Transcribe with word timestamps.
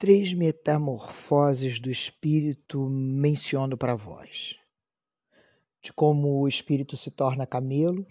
Três 0.00 0.32
metamorfoses 0.32 1.78
do 1.78 1.90
espírito 1.90 2.88
menciono 2.88 3.76
para 3.76 3.94
vós. 3.94 4.58
De 5.82 5.92
como 5.92 6.40
o 6.40 6.48
espírito 6.48 6.96
se 6.96 7.10
torna 7.10 7.46
camelo, 7.46 8.06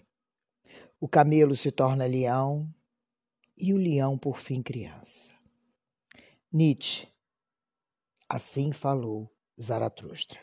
o 1.00 1.08
camelo 1.08 1.56
se 1.56 1.72
torna 1.72 2.06
leão 2.06 2.72
e 3.56 3.74
o 3.74 3.76
leão 3.76 4.16
por 4.16 4.38
fim 4.38 4.62
criança. 4.62 5.34
Nietzsche. 6.52 7.08
Assim 8.28 8.70
falou 8.70 9.28
Zaratustra. 9.60 10.38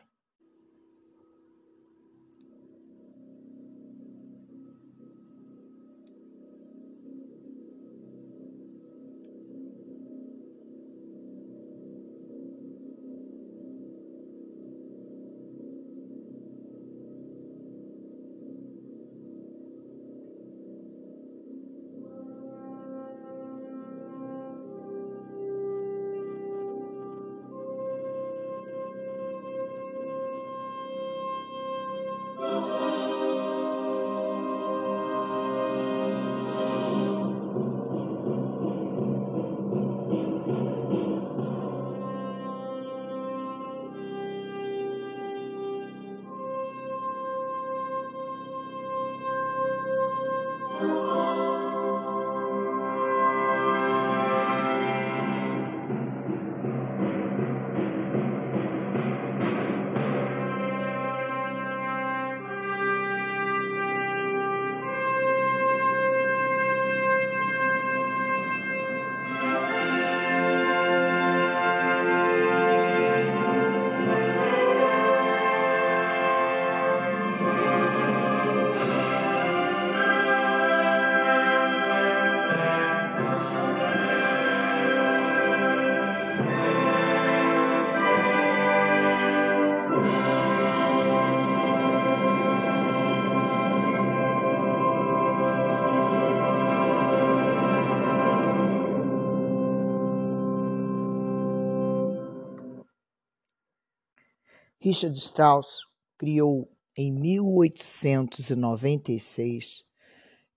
Richard 104.88 105.18
Strauss 105.18 105.82
criou 106.18 106.72
em 106.96 107.12
1896 107.12 109.84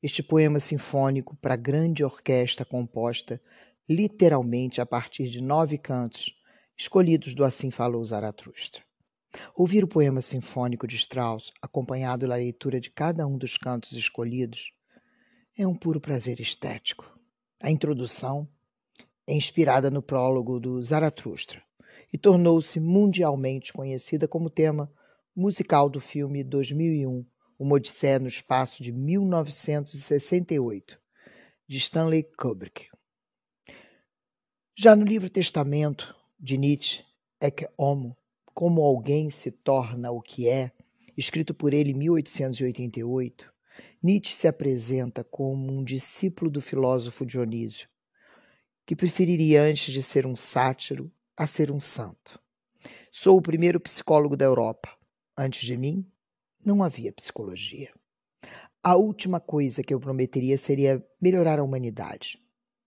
este 0.01 0.23
poema 0.23 0.61
sinfônico 0.61 1.35
para 1.39 1.57
grande 1.57 2.05
orquestra 2.05 2.65
composta 2.65 3.43
literalmente 3.89 4.81
a 4.81 4.87
partir 4.87 5.29
de 5.29 5.41
nove 5.41 5.77
cantos 5.77 6.33
escolhidos 6.79 7.35
do 7.35 7.45
Assim 7.45 7.73
Falou 7.73 8.07
Zaratustra. 8.07 8.85
Ouvir 9.53 9.83
o 9.83 9.89
poema 9.89 10.23
sinfônico 10.23 10.87
de 10.87 10.95
Strauss, 10.95 11.51
acompanhado 11.61 12.29
da 12.29 12.37
leitura 12.37 12.79
de 12.79 12.89
cada 12.89 13.27
um 13.27 13.37
dos 13.37 13.57
cantos 13.57 13.91
escolhidos, 13.95 14.73
é 15.59 15.67
um 15.67 15.75
puro 15.75 16.01
prazer 16.01 16.39
estético. 16.39 17.19
A 17.61 17.69
introdução 17.69 18.49
é 19.27 19.35
inspirada 19.35 19.91
no 19.91 20.01
prólogo 20.01 20.61
do 20.61 20.81
Zaratustra, 20.81 21.61
e 22.13 22.19
tornou-se 22.19 22.81
mundialmente 22.81 23.73
conhecida 23.73 24.27
como 24.27 24.51
tema 24.51 24.93
musical 25.35 25.89
do 25.89 26.01
filme 26.01 26.43
2001, 26.43 27.25
Uma 27.59 27.77
Odisseia 27.77 28.19
no 28.19 28.27
Espaço 28.27 28.83
de 28.83 28.93
1968, 28.93 31.01
de 31.69 31.79
Stanley 31.79 32.25
Kubrick. 32.37 32.89
Já 34.77 34.97
no 34.97 35.05
livro 35.05 35.31
Testamento 35.31 36.15
de 36.39 36.59
Nietzsche, 36.59 37.05
Ecce 37.41 37.69
Homo, 37.77 38.17
Como 38.53 38.83
Alguém 38.83 39.31
se 39.31 39.51
Torna 39.51 40.11
o 40.11 40.21
que 40.21 40.49
É, 40.49 40.73
escrito 41.17 41.55
por 41.55 41.73
ele 41.73 41.93
em 41.93 41.95
1888, 41.95 43.51
Nietzsche 44.03 44.35
se 44.35 44.49
apresenta 44.49 45.23
como 45.23 45.71
um 45.71 45.85
discípulo 45.85 46.51
do 46.51 46.61
filósofo 46.61 47.25
Dionísio, 47.25 47.89
que 48.87 48.97
preferiria 48.97 49.63
antes 49.63 49.93
de 49.93 50.03
ser 50.03 50.27
um 50.27 50.35
sátiro 50.35 51.13
a 51.41 51.47
ser 51.47 51.73
um 51.73 51.81
santo. 51.81 52.39
Sou 53.11 53.39
o 53.39 53.41
primeiro 53.41 53.81
psicólogo 53.81 54.37
da 54.37 54.45
Europa. 54.45 54.95
Antes 55.35 55.63
de 55.63 55.75
mim, 55.75 56.07
não 56.63 56.83
havia 56.83 57.15
psicologia. 57.15 57.91
A 58.83 58.95
última 58.95 59.41
coisa 59.41 59.83
que 59.83 59.95
eu 59.95 59.99
prometeria 59.99 60.59
seria 60.59 61.03
melhorar 61.19 61.59
a 61.59 61.63
humanidade, 61.63 62.39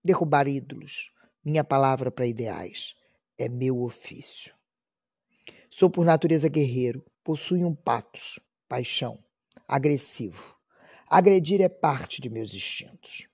derrubar 0.03 0.47
ídolos. 0.47 1.11
Minha 1.43 1.63
palavra 1.63 2.11
para 2.11 2.27
ideais 2.27 2.93
é 3.39 3.49
meu 3.49 3.81
ofício. 3.81 4.53
Sou 5.67 5.89
por 5.89 6.05
natureza 6.05 6.47
guerreiro, 6.47 7.03
possuo 7.23 7.57
um 7.57 7.73
patos, 7.73 8.39
paixão, 8.69 9.17
agressivo. 9.67 10.55
Agredir 11.07 11.59
é 11.59 11.69
parte 11.69 12.21
de 12.21 12.29
meus 12.29 12.53
instintos. 12.53 13.27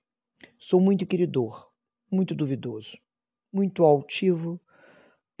Sou 0.58 0.80
muito 0.80 1.06
queridor, 1.06 1.70
muito 2.10 2.34
duvidoso, 2.34 2.96
muito 3.52 3.84
altivo 3.84 4.58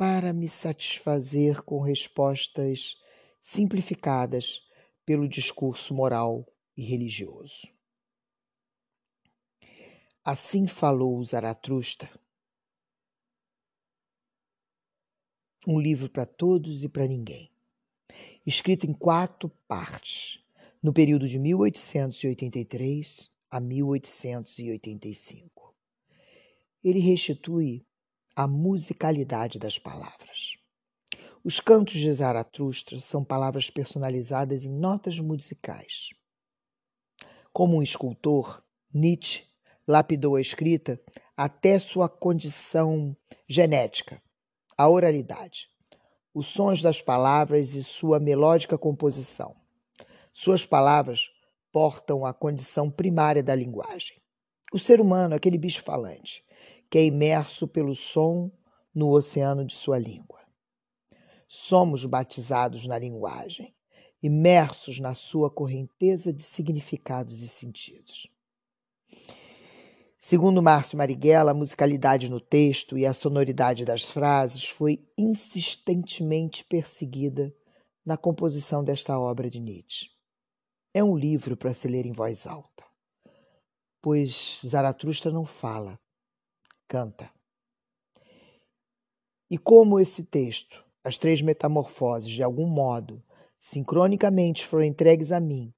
para 0.00 0.32
me 0.32 0.48
satisfazer 0.48 1.62
com 1.62 1.78
respostas 1.82 2.96
simplificadas 3.38 4.66
pelo 5.04 5.28
discurso 5.28 5.92
moral 5.92 6.50
e 6.74 6.82
religioso. 6.82 7.68
Assim 10.24 10.66
falou 10.66 11.22
Zaratustra. 11.22 12.08
Um 15.66 15.78
livro 15.78 16.08
para 16.08 16.24
todos 16.24 16.82
e 16.82 16.88
para 16.88 17.06
ninguém. 17.06 17.52
Escrito 18.46 18.86
em 18.86 18.94
quatro 18.94 19.50
partes, 19.68 20.42
no 20.82 20.94
período 20.94 21.28
de 21.28 21.38
1883 21.38 23.30
a 23.50 23.60
1885. 23.60 25.76
Ele 26.82 27.00
restitui 27.00 27.84
a 28.34 28.46
musicalidade 28.46 29.58
das 29.58 29.78
palavras. 29.78 30.56
Os 31.42 31.58
cantos 31.58 31.94
de 31.94 32.12
Zaratustra 32.12 32.98
são 32.98 33.24
palavras 33.24 33.70
personalizadas 33.70 34.64
em 34.64 34.70
notas 34.70 35.18
musicais. 35.18 36.10
Como 37.52 37.78
um 37.78 37.82
escultor, 37.82 38.62
Nietzsche 38.92 39.44
lapidou 39.86 40.36
a 40.36 40.40
escrita 40.40 41.00
até 41.36 41.78
sua 41.78 42.08
condição 42.08 43.16
genética, 43.48 44.22
a 44.76 44.88
oralidade, 44.88 45.68
os 46.32 46.46
sons 46.46 46.82
das 46.82 47.00
palavras 47.00 47.74
e 47.74 47.82
sua 47.82 48.20
melódica 48.20 48.78
composição. 48.78 49.56
Suas 50.32 50.64
palavras 50.64 51.30
portam 51.72 52.24
a 52.24 52.32
condição 52.32 52.90
primária 52.90 53.42
da 53.42 53.54
linguagem. 53.54 54.20
O 54.72 54.78
ser 54.78 55.00
humano, 55.00 55.34
aquele 55.34 55.58
bicho 55.58 55.82
falante, 55.82 56.44
que 56.90 56.98
é 56.98 57.04
imerso 57.04 57.68
pelo 57.68 57.94
som 57.94 58.50
no 58.92 59.10
oceano 59.10 59.64
de 59.64 59.74
sua 59.74 59.98
língua. 59.98 60.40
Somos 61.46 62.04
batizados 62.04 62.86
na 62.86 62.98
linguagem, 62.98 63.74
imersos 64.20 64.98
na 64.98 65.14
sua 65.14 65.50
correnteza 65.50 66.32
de 66.32 66.42
significados 66.42 67.42
e 67.42 67.48
sentidos. 67.48 68.26
Segundo 70.18 70.62
Márcio 70.62 70.98
Marighella, 70.98 71.52
a 71.52 71.54
musicalidade 71.54 72.30
no 72.30 72.40
texto 72.40 72.98
e 72.98 73.06
a 73.06 73.14
sonoridade 73.14 73.86
das 73.86 74.04
frases 74.04 74.68
foi 74.68 75.02
insistentemente 75.16 76.62
perseguida 76.64 77.54
na 78.04 78.18
composição 78.18 78.84
desta 78.84 79.18
obra 79.18 79.48
de 79.48 79.58
Nietzsche. 79.58 80.08
É 80.92 81.02
um 81.02 81.16
livro 81.16 81.56
para 81.56 81.72
se 81.72 81.88
ler 81.88 82.04
em 82.04 82.12
voz 82.12 82.46
alta, 82.46 82.84
pois 84.02 84.60
Zaratustra 84.66 85.32
não 85.32 85.46
fala, 85.46 85.98
canta. 86.90 87.32
E 89.48 89.56
como 89.56 90.00
esse 90.00 90.24
texto, 90.24 90.84
as 91.04 91.16
três 91.16 91.40
metamorfoses, 91.40 92.28
de 92.28 92.42
algum 92.42 92.66
modo, 92.66 93.22
sincronicamente 93.60 94.66
foram 94.66 94.84
entregues 94.84 95.30
a 95.30 95.38
mim, 95.38 95.72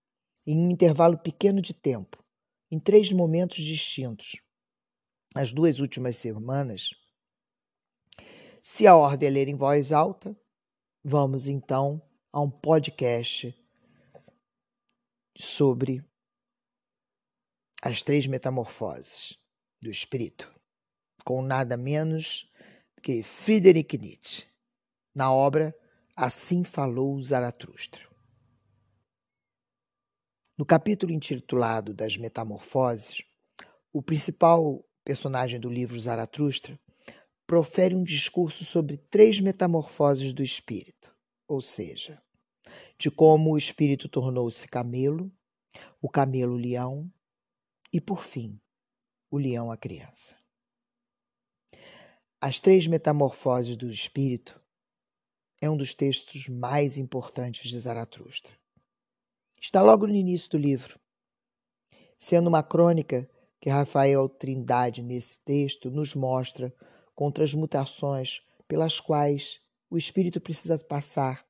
em 0.47 0.57
um 0.57 0.71
intervalo 0.71 1.19
pequeno 1.19 1.61
de 1.61 1.75
tempo, 1.75 2.25
em 2.71 2.81
três 2.81 3.13
momentos 3.13 3.59
distintos, 3.59 4.41
as 5.35 5.53
duas 5.53 5.81
últimas 5.81 6.17
semanas, 6.17 6.89
se 8.63 8.87
a 8.87 8.97
ordem 8.97 9.29
é 9.29 9.33
ler 9.33 9.49
em 9.49 9.57
voz 9.57 9.93
alta, 9.93 10.35
vamos 11.05 11.47
então 11.47 12.01
a 12.33 12.41
um 12.41 12.51
podcast 12.51 13.55
sobre 15.37 16.03
as 17.83 18.03
três 18.03 18.27
metamorfoses 18.27 19.37
do 19.83 19.91
espírito, 19.91 20.52
com 21.25 21.43
nada 21.43 21.77
menos 21.77 22.51
que 23.03 23.23
Friedrich 23.23 23.99
Nietzsche, 23.99 24.47
na 25.15 25.33
obra 25.33 25.75
Assim 26.17 26.63
Falou 26.63 27.21
Zaratustra. 27.23 28.07
No 30.57 30.67
capítulo 30.67 31.13
intitulado 31.13 31.95
Das 31.95 32.17
Metamorfoses, 32.17 33.23
o 33.93 34.03
principal 34.03 34.85
personagem 35.05 35.59
do 35.59 35.69
livro 35.69 35.99
Zaratustra 35.99 36.79
profere 37.47 37.95
um 37.95 38.05
discurso 38.05 38.65
sobre 38.65 38.97
três 38.97 39.41
metamorfoses 39.41 40.33
do 40.33 40.43
espírito, 40.43 41.15
ou 41.47 41.61
seja, 41.61 42.23
de 42.97 43.11
como 43.11 43.53
o 43.53 43.59
espírito 43.59 44.09
tornou-se 44.09 44.67
camelo, 44.69 45.31
o 46.01 46.09
camelo 46.09 46.57
leão 46.57 47.13
e, 47.93 48.01
por 48.01 48.23
fim, 48.23 48.61
o 49.31 49.39
leão 49.39 49.71
a 49.71 49.77
criança. 49.77 50.42
As 52.45 52.59
três 52.59 52.89
metamorfoses 52.89 53.77
do 53.77 53.89
espírito 53.89 54.61
é 55.61 55.71
um 55.71 55.77
dos 55.77 55.95
textos 55.95 56.49
mais 56.49 56.99
importantes 56.99 57.71
de 57.71 57.79
Zaratustra. 57.79 58.51
Está 59.61 59.81
logo 59.81 60.09
no 60.09 60.17
início 60.17 60.51
do 60.51 60.59
livro, 60.59 60.99
sendo 62.19 62.49
uma 62.49 62.61
crônica 62.61 63.31
que 63.61 63.71
Rafael 63.71 64.29
Trindade, 64.29 65.05
nesse 65.05 65.39
texto, 65.45 65.89
nos 65.89 66.17
mostra 66.17 66.75
contra 67.15 67.45
as 67.45 67.55
mutações 67.55 68.41
pelas 68.67 68.99
quais 68.99 69.61
o 69.89 69.97
espírito 69.97 70.41
precisa 70.41 70.77
passar 70.81 71.47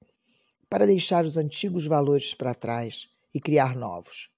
para 0.68 0.86
deixar 0.86 1.24
os 1.24 1.38
antigos 1.38 1.86
valores 1.86 2.34
para 2.34 2.54
trás 2.54 3.08
e 3.32 3.40
criar 3.40 3.74
novos, 3.74 4.28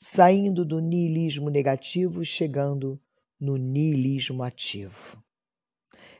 saindo 0.00 0.64
do 0.64 0.80
niilismo 0.80 1.48
negativo 1.48 2.22
e 2.22 2.26
chegando 2.26 3.00
no 3.38 3.56
niilismo 3.56 4.42
ativo. 4.42 5.24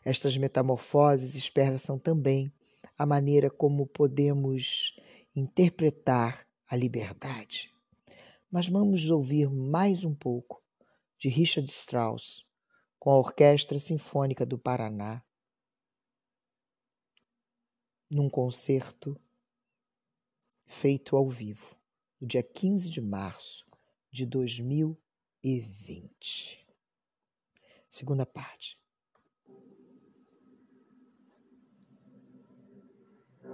Estas 0.07 0.37
metamorfoses 0.37 1.35
expressam 1.35 1.99
também 1.99 2.53
a 2.97 3.05
maneira 3.05 3.51
como 3.51 3.89
podemos 3.89 4.95
interpretar 5.35 6.47
a 6.69 6.77
liberdade. 6.77 7.75
Mas 8.49 8.69
vamos 8.69 9.11
ouvir 9.11 9.51
mais 9.51 10.05
um 10.05 10.15
pouco 10.15 10.63
de 11.19 11.29
Richard 11.29 11.69
Strauss 11.69 12.47
com 13.01 13.11
a 13.11 13.19
Orquestra 13.19 13.81
Sinfônica 13.81 14.47
do 14.47 14.57
Paraná, 14.57 15.25
num 18.09 18.31
concerto 18.31 19.21
feito 20.67 21.17
ao 21.17 21.29
vivo, 21.29 21.77
no 22.21 22.29
dia 22.29 22.45
15 22.45 22.91
de 22.91 23.01
março 23.01 23.67
de 24.13 24.25
2020. 24.25 26.65
Segunda 27.91 28.25
parte. 28.25 28.86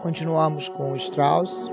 Continuamos 0.00 0.68
com 0.68 0.96
Strauss. 0.96 1.70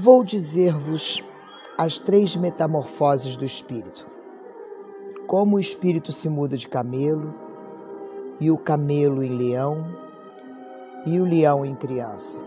Vou 0.00 0.22
dizer-vos 0.22 1.24
as 1.76 1.98
três 1.98 2.36
metamorfoses 2.36 3.34
do 3.34 3.44
espírito. 3.44 4.06
Como 5.26 5.56
o 5.56 5.58
espírito 5.58 6.12
se 6.12 6.28
muda 6.28 6.56
de 6.56 6.68
camelo, 6.68 7.34
e 8.38 8.48
o 8.48 8.56
camelo 8.56 9.24
em 9.24 9.36
leão, 9.36 9.84
e 11.04 11.20
o 11.20 11.24
leão 11.24 11.64
em 11.64 11.74
criança. 11.74 12.40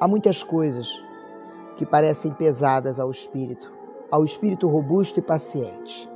Há 0.00 0.06
muitas 0.06 0.44
coisas 0.44 0.88
que 1.76 1.84
parecem 1.84 2.32
pesadas 2.32 3.00
ao 3.00 3.10
espírito, 3.10 3.72
ao 4.08 4.24
espírito 4.24 4.68
robusto 4.68 5.18
e 5.18 5.22
paciente, 5.22 6.08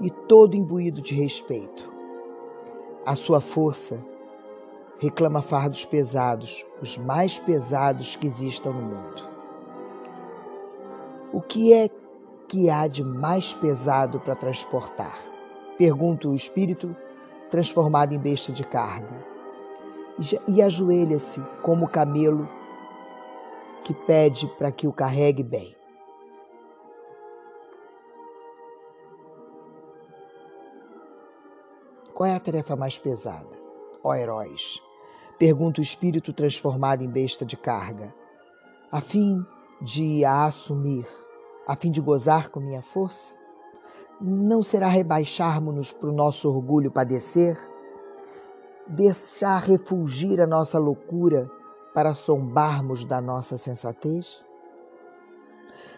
e 0.00 0.08
todo 0.08 0.56
imbuído 0.56 1.02
de 1.02 1.14
respeito 1.14 1.89
a 3.06 3.16
sua 3.16 3.40
força 3.40 3.98
reclama 4.98 5.40
fardos 5.40 5.84
pesados, 5.84 6.64
os 6.82 6.98
mais 6.98 7.38
pesados 7.38 8.16
que 8.16 8.26
existam 8.26 8.70
no 8.70 8.82
mundo. 8.82 9.28
O 11.32 11.40
que 11.40 11.72
é 11.72 11.88
que 12.48 12.68
há 12.68 12.86
de 12.86 13.02
mais 13.02 13.54
pesado 13.54 14.20
para 14.20 14.34
transportar? 14.34 15.18
Pergunta 15.78 16.28
o 16.28 16.34
espírito, 16.34 16.94
transformado 17.50 18.14
em 18.14 18.18
besta 18.18 18.52
de 18.52 18.64
carga. 18.64 19.24
E 20.46 20.60
ajoelha-se 20.60 21.40
como 21.62 21.86
o 21.86 21.88
camelo 21.88 22.46
que 23.84 23.94
pede 23.94 24.46
para 24.58 24.70
que 24.70 24.86
o 24.86 24.92
carregue 24.92 25.42
bem. 25.42 25.79
Qual 32.20 32.28
é 32.28 32.36
a 32.36 32.38
tarefa 32.38 32.76
mais 32.76 32.98
pesada? 32.98 33.48
Ó 34.04 34.14
heróis, 34.14 34.78
pergunta 35.38 35.80
o 35.80 35.82
espírito 35.82 36.34
transformado 36.34 37.02
em 37.02 37.08
besta 37.08 37.46
de 37.46 37.56
carga, 37.56 38.14
a 38.92 39.00
fim 39.00 39.42
de 39.80 40.22
a 40.22 40.44
assumir, 40.44 41.06
a 41.66 41.74
fim 41.74 41.90
de 41.90 41.98
gozar 41.98 42.50
com 42.50 42.60
minha 42.60 42.82
força? 42.82 43.32
Não 44.20 44.62
será 44.62 44.86
rebaixarmos-nos 44.86 45.92
para 45.92 46.10
o 46.10 46.14
nosso 46.14 46.46
orgulho 46.46 46.90
padecer? 46.90 47.58
Deixar 48.86 49.56
refulgir 49.62 50.42
a 50.42 50.46
nossa 50.46 50.78
loucura 50.78 51.50
para 51.94 52.12
sombarmos 52.12 53.06
da 53.06 53.18
nossa 53.22 53.56
sensatez? 53.56 54.44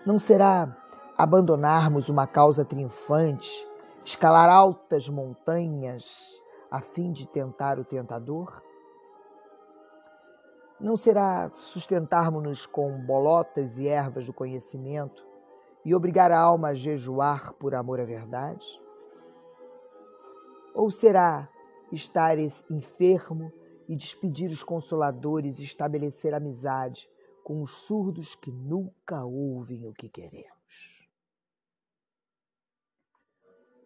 Não 0.07 0.21
será 0.21 0.73
abandonarmos 1.19 2.09
uma 2.09 2.29
causa 2.29 2.65
triunfante 2.65 3.72
escalar 4.05 4.49
altas 4.49 5.09
montanhas 5.09 6.43
a 6.71 6.81
fim 6.81 7.13
de 7.13 7.27
tentar 7.27 7.79
o 7.79 7.85
tentador? 7.85 8.63
Não 10.81 10.97
será 10.97 11.49
sustentarmos-nos 11.53 12.67
com 12.67 12.99
bolotas 13.07 13.79
e 13.79 13.87
ervas 13.87 14.27
do 14.27 14.33
conhecimento 14.33 15.25
e 15.85 15.95
obrigar 15.95 16.33
a 16.33 16.41
alma 16.41 16.69
a 16.69 16.75
jejuar 16.75 17.53
por 17.55 17.75
amor 17.75 18.01
à 18.01 18.05
verdade? 18.05 18.67
Ou 20.75 20.91
será 20.91 21.49
estar 21.93 22.37
enfermo 22.39 23.53
e 23.89 23.95
despedir 23.95 24.51
os 24.51 24.63
consoladores 24.63 25.59
e 25.59 25.65
estabelecer 25.65 26.35
amizade 26.35 27.09
com 27.45 27.61
os 27.61 27.73
surdos 27.73 28.35
que 28.35 28.51
nunca 28.51 29.25
ouvem 29.25 29.87
o 29.87 29.93
que 29.93 30.09
queremos? 30.09 31.02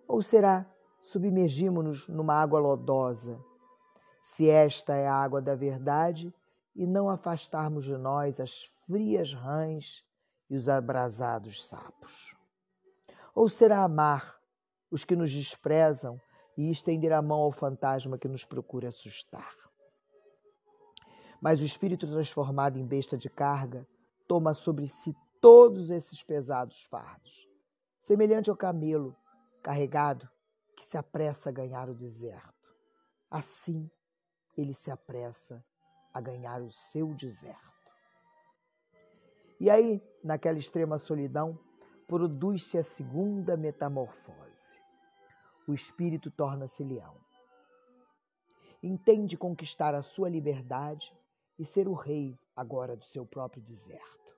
Ou 0.09 0.23
será 0.23 0.67
submergimos-nos 1.03 2.09
numa 2.09 2.35
água 2.35 2.59
lodosa, 2.59 3.39
se 4.23 4.49
esta 4.49 4.95
é 4.95 5.07
a 5.07 5.15
água 5.15 5.41
da 5.41 5.55
verdade, 5.55 6.35
e 6.75 6.87
não 6.87 7.09
afastarmos 7.09 7.85
de 7.85 7.97
nós 7.97 8.39
as 8.39 8.71
frias 8.87 9.33
rãs 9.33 10.05
e 10.51 10.57
os 10.57 10.69
abrasados 10.69 11.65
sapos? 11.65 12.37
Ou 13.35 13.49
será 13.49 13.83
amar 13.83 14.39
os 14.91 15.05
que 15.05 15.17
nos 15.17 15.33
desprezam 15.33 16.21
e 16.57 16.71
estender 16.71 17.13
a 17.13 17.23
mão 17.23 17.41
ao 17.41 17.53
fantasma 17.53 18.19
que 18.19 18.29
nos 18.29 18.45
procura 18.45 18.89
assustar? 18.89 19.55
Mas 21.41 21.61
o 21.61 21.65
espírito 21.65 22.07
transformado 22.07 22.79
em 22.79 22.87
besta 22.87 23.17
de 23.17 23.29
carga 23.29 23.87
toma 24.27 24.55
sobre 24.55 24.89
si 24.89 25.15
todos 25.41 25.91
esses 25.91 26.23
pesados 26.23 26.83
fardos, 26.83 27.49
semelhante 28.01 28.51
ao 28.51 28.57
camelo 28.57 29.17
carregado 29.67 30.31
que 30.77 30.85
se 30.85 30.97
apressa 30.97 31.49
a 31.49 31.53
ganhar 31.53 31.91
o 31.91 31.95
deserto. 31.95 32.73
Assim, 33.29 33.91
ele 34.57 34.73
se 34.73 34.93
apressa 34.93 35.61
a 36.15 36.21
ganhar 36.21 36.63
o 36.63 36.71
seu 36.71 37.13
deserto. 37.13 37.93
E 39.59 39.69
aí, 39.69 40.01
naquela 40.23 40.57
extrema 40.57 40.99
solidão, 40.99 41.59
produz-se 42.07 42.79
a 42.79 42.85
segunda 42.85 43.57
metamorfose. 43.57 44.79
O 45.67 45.75
espírito 45.75 46.31
torna-se 46.31 46.85
leão. 46.85 47.17
Entende 48.81 49.37
conquistar 49.37 49.97
a 49.97 50.03
sua 50.03 50.29
liberdade 50.29 51.13
e 51.59 51.65
ser 51.65 51.89
o 51.89 51.93
rei 51.95 52.39
agora 52.55 52.97
do 52.97 53.05
seu 53.05 53.27
próprio 53.27 53.61
deserto. 53.61 54.37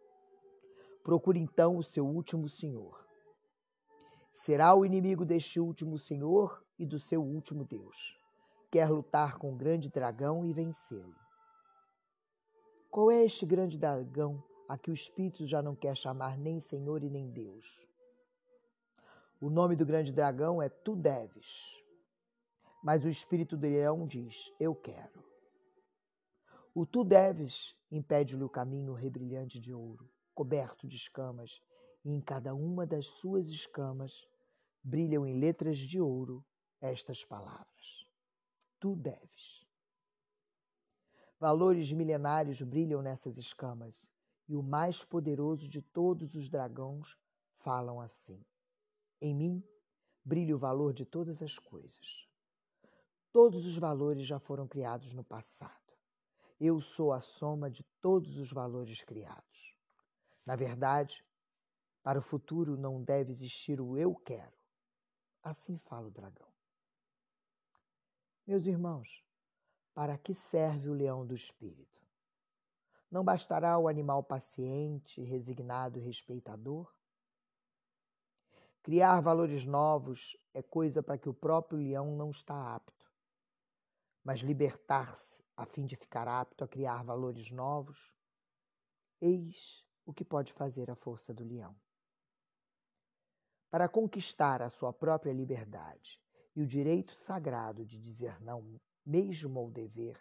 Procura 1.03 1.37
então 1.37 1.77
o 1.77 1.83
seu 1.83 2.07
último 2.07 2.49
senhor, 2.49 3.08
Será 4.39 4.73
o 4.73 4.87
inimigo 4.87 5.25
deste 5.25 5.59
último 5.59 5.99
Senhor 5.99 6.65
e 6.79 6.87
do 6.87 6.97
seu 6.97 7.21
último 7.21 7.65
Deus. 7.65 8.17
Quer 8.71 8.89
lutar 8.89 9.37
com 9.37 9.53
o 9.53 9.57
grande 9.57 9.91
dragão 9.91 10.47
e 10.47 10.53
vencê-lo. 10.53 11.17
Qual 12.89 13.11
é 13.11 13.25
este 13.25 13.45
grande 13.45 13.77
dragão 13.77 14.41
a 14.69 14.79
que 14.79 14.93
o 14.93 14.95
Espírito 14.95 15.45
já 15.45 15.61
não 15.61 15.75
quer 15.75 15.97
chamar 15.97 16.39
nem 16.39 16.61
Senhor 16.61 17.03
e 17.03 17.11
nem 17.11 17.29
Deus? 17.29 17.85
O 19.41 19.51
nome 19.51 19.75
do 19.75 19.85
grande 19.85 20.13
dragão 20.13 20.63
é 20.63 20.69
Tu 20.69 20.95
Deves. 20.95 21.75
Mas 22.81 23.05
o 23.05 23.09
espírito 23.09 23.57
do 23.57 23.67
leão 23.67 24.07
diz: 24.07 24.55
Eu 24.61 24.73
quero. 24.73 25.25
O 26.73 26.87
Tu 26.87 27.03
Deves 27.03 27.77
impede-lhe 27.91 28.45
o 28.45 28.49
caminho 28.49 28.93
rebrilhante 28.95 29.59
de 29.59 29.75
ouro, 29.75 30.09
coberto 30.33 30.87
de 30.87 30.95
escamas, 30.95 31.61
e 32.09 32.11
em 32.11 32.23
cada 32.23 32.55
uma 32.55 32.87
das 32.87 33.07
suas 33.07 33.49
escamas 33.49 34.27
brilham 34.83 35.27
em 35.27 35.39
letras 35.39 35.77
de 35.77 36.01
ouro 36.01 36.43
estas 36.81 37.23
palavras: 37.23 38.09
Tu 38.81 38.97
deves. 38.97 39.67
Valores 41.39 41.93
milenários 41.93 42.63
brilham 42.63 43.03
nessas 43.03 43.37
escamas, 43.37 44.09
e 44.49 44.57
o 44.57 44.63
mais 44.63 45.05
poderoso 45.05 45.69
de 45.69 45.83
todos 45.83 46.35
os 46.35 46.49
dragões 46.49 47.15
falam 47.59 48.01
assim: 48.01 48.43
Em 49.21 49.35
mim 49.35 49.63
brilha 50.25 50.57
o 50.57 50.59
valor 50.59 50.95
de 50.95 51.05
todas 51.05 51.43
as 51.43 51.59
coisas. 51.59 52.27
Todos 53.31 53.67
os 53.67 53.77
valores 53.77 54.27
já 54.27 54.39
foram 54.39 54.67
criados 54.67 55.13
no 55.13 55.23
passado. 55.23 55.93
Eu 56.59 56.81
sou 56.81 57.13
a 57.13 57.21
soma 57.21 57.71
de 57.71 57.83
todos 58.01 58.39
os 58.39 58.51
valores 58.51 59.03
criados. 59.03 59.75
Na 60.47 60.57
verdade, 60.57 61.23
para 62.09 62.21
o 62.21 62.23
futuro 62.23 62.75
não 62.75 63.03
deve 63.03 63.31
existir 63.31 63.83
o 63.83 63.95
eu 63.95 64.15
quero. 64.15 64.57
Assim 65.43 65.77
fala 65.77 66.07
o 66.07 66.11
dragão. 66.11 66.49
Meus 68.47 68.65
irmãos, 68.65 69.23
para 69.93 70.17
que 70.17 70.33
serve 70.33 70.89
o 70.89 70.95
leão 70.95 71.27
do 71.27 71.35
espírito? 71.35 72.01
Não 73.11 73.23
bastará 73.23 73.77
o 73.77 73.87
animal 73.87 74.23
paciente, 74.23 75.23
resignado 75.23 75.99
e 75.99 76.03
respeitador? 76.03 76.91
Criar 78.83 79.21
valores 79.21 79.67
novos 79.67 80.35
é 80.55 80.63
coisa 80.63 81.03
para 81.03 81.19
que 81.19 81.29
o 81.29 81.35
próprio 81.35 81.79
leão 81.79 82.17
não 82.17 82.31
está 82.31 82.75
apto. 82.75 83.07
Mas 84.25 84.41
libertar-se 84.41 85.45
a 85.55 85.67
fim 85.67 85.85
de 85.85 85.95
ficar 85.95 86.27
apto 86.27 86.65
a 86.65 86.69
criar 86.69 87.05
valores 87.05 87.51
novos, 87.51 88.15
eis 89.21 89.85
o 90.07 90.15
que 90.15 90.25
pode 90.25 90.55
fazer 90.55 90.91
a 90.91 90.97
força 90.97 91.35
do 91.35 91.45
leão. 91.45 91.77
Para 93.71 93.89
conquistar 93.89 94.63
a 94.63 94.71
sua 94.71 94.93
própria 94.93 95.33
liberdade 95.33 96.21
e 96.57 96.63
o 96.63 96.67
direito 96.67 97.15
sagrado 97.15 97.85
de 97.85 98.01
dizer 98.01 98.41
não, 98.41 98.81
mesmo 99.05 99.59
ao 99.61 99.71
dever, 99.71 100.19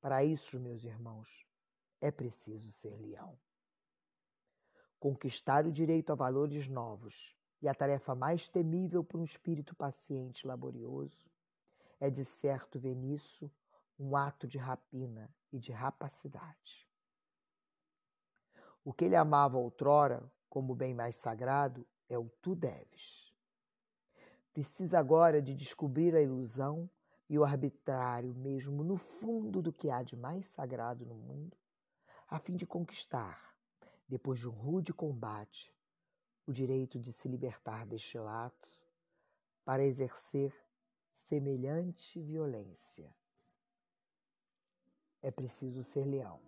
para 0.00 0.24
isso, 0.24 0.58
meus 0.58 0.82
irmãos, 0.82 1.46
é 2.00 2.10
preciso 2.10 2.70
ser 2.70 2.96
leão. 2.98 3.38
Conquistar 4.98 5.66
o 5.66 5.72
direito 5.72 6.12
a 6.12 6.14
valores 6.14 6.66
novos 6.66 7.36
e 7.60 7.68
a 7.68 7.74
tarefa 7.74 8.14
mais 8.14 8.48
temível 8.48 9.04
para 9.04 9.18
um 9.18 9.24
espírito 9.24 9.74
paciente 9.76 10.40
e 10.40 10.46
laborioso 10.46 11.30
é 12.00 12.10
de 12.10 12.24
certo 12.24 12.80
ver 12.80 12.96
nisso 12.96 13.50
um 13.98 14.16
ato 14.16 14.48
de 14.48 14.58
rapina 14.58 15.32
e 15.52 15.58
de 15.58 15.70
rapacidade. 15.70 16.88
O 18.84 18.92
que 18.92 19.04
ele 19.04 19.14
amava 19.14 19.58
outrora 19.58 20.28
como 20.48 20.74
bem 20.74 20.92
mais 20.92 21.16
sagrado 21.16 21.86
é 22.14 22.18
o 22.18 22.28
tu 22.40 22.54
deves. 22.54 23.32
Precisa 24.52 24.98
agora 24.98 25.40
de 25.40 25.54
descobrir 25.54 26.14
a 26.14 26.20
ilusão 26.20 26.88
e 27.28 27.38
o 27.38 27.44
arbitrário 27.44 28.34
mesmo 28.34 28.84
no 28.84 28.96
fundo 28.96 29.62
do 29.62 29.72
que 29.72 29.88
há 29.88 30.02
de 30.02 30.16
mais 30.16 30.46
sagrado 30.46 31.06
no 31.06 31.14
mundo, 31.14 31.56
a 32.28 32.38
fim 32.38 32.56
de 32.56 32.66
conquistar, 32.66 33.56
depois 34.06 34.38
de 34.38 34.48
um 34.48 34.52
rude 34.52 34.92
combate, 34.92 35.74
o 36.46 36.52
direito 36.52 36.98
de 36.98 37.12
se 37.12 37.28
libertar 37.28 37.86
deste 37.86 38.18
lato 38.18 38.68
para 39.64 39.84
exercer 39.84 40.54
semelhante 41.12 42.20
violência. 42.20 43.14
É 45.22 45.30
preciso 45.30 45.82
ser 45.84 46.04
leão. 46.04 46.40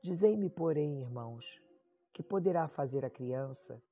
Dizei-me, 0.00 0.48
porém, 0.48 1.00
irmãos, 1.00 1.63
que 2.14 2.22
poderá 2.22 2.68
fazer 2.68 3.04
a 3.04 3.10
criança 3.10 3.82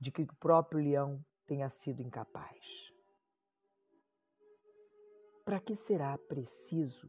de 0.00 0.10
que 0.10 0.22
o 0.22 0.36
próprio 0.36 0.82
leão 0.82 1.24
tenha 1.46 1.68
sido 1.70 2.02
incapaz? 2.02 2.92
Para 5.44 5.60
que 5.60 5.76
será 5.76 6.18
preciso 6.18 7.08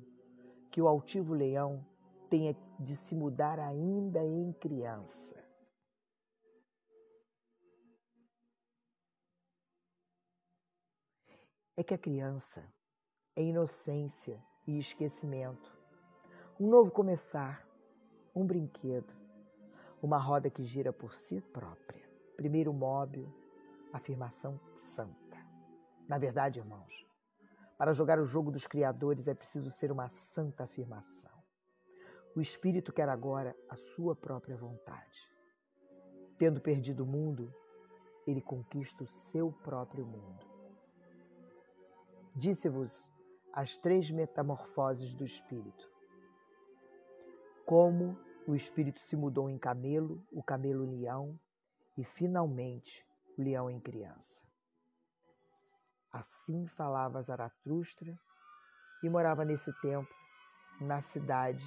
que 0.71 0.79
o 0.79 0.88
altivo 0.88 1.34
leão 1.34 1.84
tenha 2.29 2.55
de 2.79 2.95
se 2.95 3.15
mudar 3.15 3.60
ainda 3.60 4.23
em 4.23 4.53
criança? 4.53 5.36
É 11.75 11.84
que 11.84 11.93
a 11.93 11.97
criança 11.97 12.63
é 13.36 13.41
inocência 13.41 14.41
e 14.67 14.77
esquecimento, 14.77 15.75
um 16.60 16.69
novo 16.69 16.91
começar, 16.91 17.67
um 18.34 18.45
brinquedo, 18.45 19.24
uma 20.01 20.17
roda 20.17 20.49
que 20.49 20.63
gira 20.63 20.91
por 20.91 21.13
si 21.13 21.41
própria. 21.41 22.08
Primeiro 22.36 22.73
móvel, 22.73 23.31
afirmação 23.91 24.60
santa. 24.75 25.38
Na 26.08 26.17
verdade, 26.17 26.60
irmãos, 26.60 27.05
para 27.77 27.93
jogar 27.93 28.19
o 28.19 28.25
jogo 28.25 28.51
dos 28.51 28.67
criadores 28.67 29.27
é 29.27 29.34
preciso 29.34 29.69
ser 29.71 29.91
uma 29.91 30.08
santa 30.08 30.63
afirmação. 30.63 31.31
O 32.36 32.41
espírito 32.41 32.91
quer 32.91 33.10
agora 33.10 33.55
a 33.69 33.75
sua 33.75 34.15
própria 34.15 34.58
vontade. 34.58 35.29
Tendo 36.38 36.60
perdido 36.60 37.03
o 37.03 37.08
mundo, 37.08 37.53
ele 38.27 38.41
conquista 38.41 39.03
o 39.03 39.08
seu 39.08 39.51
próprio 39.63 40.05
mundo. 40.05 40.45
Disse-vos 42.36 43.10
as 43.53 43.77
três 43.77 44.12
metamorfoses 44.12 45.13
do 45.13 45.23
espírito. 45.23 45.89
Como 47.65 48.17
o 48.47 48.55
espírito 48.55 48.99
se 48.99 49.15
mudou 49.15 49.49
em 49.49 49.58
camelo, 49.58 50.23
o 50.31 50.43
camelo 50.43 50.86
leão 50.86 51.39
e 51.97 52.03
finalmente 52.03 53.05
o 53.38 53.41
leão 53.41 53.69
em 53.69 53.79
criança. 53.79 54.43
Assim 56.12 56.67
falava 56.67 57.21
Zaratustra 57.21 58.17
e 59.03 59.10
morava 59.10 59.43
nesse 59.43 59.73
tempo 59.81 60.13
na 60.79 61.01
cidade 61.01 61.65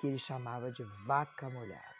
que 0.00 0.06
ele 0.06 0.18
chamava 0.18 0.70
de 0.70 0.82
Vaca 1.06 1.48
Molhada. 1.48 1.97